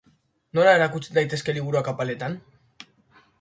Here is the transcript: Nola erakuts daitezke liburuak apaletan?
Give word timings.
Nola 0.59 0.71
erakuts 0.77 1.03
daitezke 1.17 1.55
liburuak 1.59 1.91
apaletan? 1.93 2.39